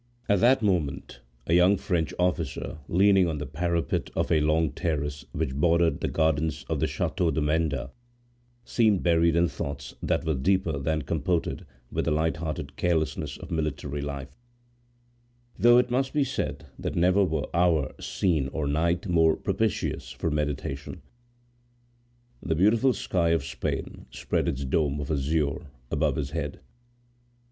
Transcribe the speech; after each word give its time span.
At 0.27 0.39
that 0.39 0.63
moment 0.63 1.19
a 1.45 1.53
young 1.53 1.77
French 1.77 2.11
officer, 2.17 2.79
leaning 2.87 3.27
on 3.27 3.37
the 3.37 3.45
parapet 3.45 4.09
of 4.15 4.31
a 4.31 4.41
long 4.41 4.71
terrace 4.71 5.25
which 5.31 5.53
bordered 5.53 5.99
the 6.01 6.07
gardens 6.07 6.65
of 6.67 6.79
the 6.79 6.87
chateau 6.87 7.29
de 7.29 7.39
Menda, 7.39 7.91
seemed 8.65 9.03
buried 9.03 9.35
in 9.35 9.47
thoughts 9.47 9.93
that 10.01 10.25
were 10.25 10.33
deeper 10.33 10.79
than 10.79 11.03
comported 11.03 11.67
with 11.91 12.05
the 12.05 12.09
light 12.11 12.37
hearted 12.37 12.77
carelessness 12.77 13.37
of 13.37 13.51
military 13.51 14.01
life; 14.01 14.35
though 15.59 15.77
it 15.77 15.91
must 15.91 16.13
be 16.13 16.23
said 16.23 16.65
that 16.79 16.95
never 16.95 17.23
were 17.23 17.45
hour, 17.53 17.93
scene, 17.99 18.47
or 18.47 18.65
night 18.65 19.07
more 19.07 19.35
propitious 19.35 20.11
for 20.11 20.31
meditation. 20.31 21.03
The 22.41 22.55
beautiful 22.55 22.93
sky 22.93 23.29
of 23.29 23.45
Spain 23.45 24.07
spread 24.09 24.47
its 24.47 24.65
dome 24.65 24.99
of 24.99 25.11
azure 25.11 25.67
above 25.91 26.15
his 26.15 26.31
head. 26.31 26.59